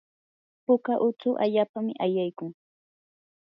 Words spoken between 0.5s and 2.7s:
puka utsu allapami ayaykun.